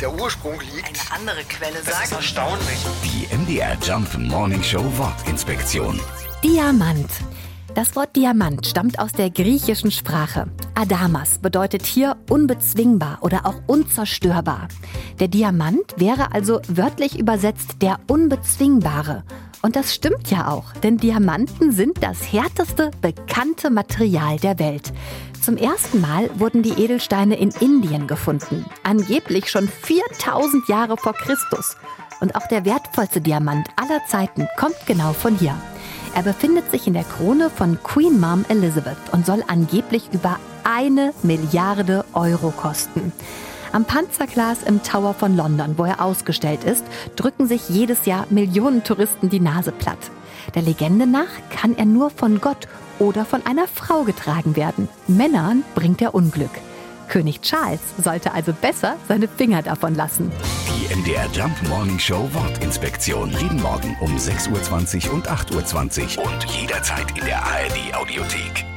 [0.00, 0.86] der Ursprung liegt.
[1.10, 2.12] Eine andere Quelle Das ist sagt.
[2.12, 2.78] erstaunlich.
[3.04, 6.00] Die MDR Jump Morning Show Wortinspektion.
[6.44, 7.10] Diamant.
[7.74, 10.48] Das Wort Diamant stammt aus der griechischen Sprache.
[10.74, 14.68] Adamas bedeutet hier unbezwingbar oder auch unzerstörbar.
[15.20, 19.24] Der Diamant wäre also wörtlich übersetzt der Unbezwingbare.
[19.60, 24.92] Und das stimmt ja auch, denn Diamanten sind das härteste bekannte Material der Welt.
[25.46, 31.76] Zum ersten Mal wurden die Edelsteine in Indien gefunden, angeblich schon 4000 Jahre vor Christus.
[32.20, 35.54] Und auch der wertvollste Diamant aller Zeiten kommt genau von hier.
[36.16, 41.14] Er befindet sich in der Krone von Queen Mom Elizabeth und soll angeblich über eine
[41.22, 43.12] Milliarde Euro kosten.
[43.70, 46.82] Am Panzerglas im Tower von London, wo er ausgestellt ist,
[47.14, 50.10] drücken sich jedes Jahr Millionen Touristen die Nase platt.
[50.56, 52.66] Der Legende nach kann er nur von Gott
[52.98, 54.88] oder von einer Frau getragen werden.
[55.06, 56.50] Männern bringt er Unglück.
[57.08, 60.30] König Charles sollte also besser seine Finger davon lassen.
[60.68, 63.30] Die MDR Jump Morning Show Wortinspektion.
[63.40, 68.75] Jeden Morgen um 6.20 Uhr und 8.20 Uhr und jederzeit in der ARD Audiothek.